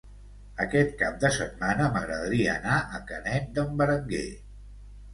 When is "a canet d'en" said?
3.01-3.81